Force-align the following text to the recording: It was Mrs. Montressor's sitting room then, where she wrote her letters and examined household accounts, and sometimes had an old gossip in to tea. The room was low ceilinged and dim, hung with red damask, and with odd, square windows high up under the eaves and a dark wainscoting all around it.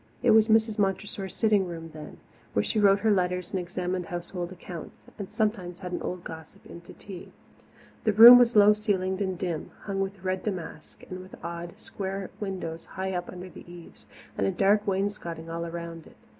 It 0.23 0.31
was 0.31 0.47
Mrs. 0.47 0.79
Montressor's 0.79 1.35
sitting 1.35 1.67
room 1.67 1.91
then, 1.93 2.17
where 2.53 2.63
she 2.63 2.79
wrote 2.79 3.01
her 3.01 3.11
letters 3.11 3.51
and 3.51 3.59
examined 3.59 4.07
household 4.07 4.51
accounts, 4.51 5.05
and 5.19 5.29
sometimes 5.29 5.77
had 5.77 5.91
an 5.91 6.01
old 6.01 6.23
gossip 6.23 6.65
in 6.65 6.81
to 6.81 6.93
tea. 6.93 7.31
The 8.05 8.11
room 8.11 8.39
was 8.39 8.55
low 8.55 8.73
ceilinged 8.73 9.21
and 9.21 9.37
dim, 9.37 9.69
hung 9.83 10.01
with 10.01 10.23
red 10.23 10.41
damask, 10.41 11.03
and 11.07 11.21
with 11.21 11.35
odd, 11.45 11.79
square 11.79 12.31
windows 12.39 12.85
high 12.85 13.13
up 13.13 13.29
under 13.31 13.47
the 13.51 13.71
eaves 13.71 14.07
and 14.39 14.47
a 14.47 14.51
dark 14.51 14.87
wainscoting 14.87 15.51
all 15.51 15.67
around 15.67 16.07
it. 16.07 16.15